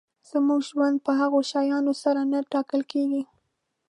زموږ 0.29 0.61
ژوند 0.69 0.97
په 1.05 1.11
هغو 1.19 1.39
شیانو 1.51 1.93
سره 2.03 2.21
نه 2.31 2.39
ټاکل 2.51 2.81
کېږي. 2.91 3.23